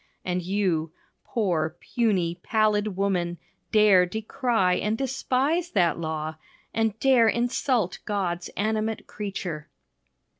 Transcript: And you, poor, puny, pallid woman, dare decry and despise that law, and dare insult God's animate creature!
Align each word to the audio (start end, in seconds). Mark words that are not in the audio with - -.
And 0.25 0.41
you, 0.41 0.93
poor, 1.23 1.77
puny, 1.79 2.39
pallid 2.41 2.97
woman, 2.97 3.37
dare 3.71 4.07
decry 4.07 4.73
and 4.79 4.97
despise 4.97 5.69
that 5.73 5.99
law, 5.99 6.37
and 6.73 6.97
dare 6.99 7.27
insult 7.27 7.99
God's 8.05 8.49
animate 8.57 9.05
creature! 9.05 9.69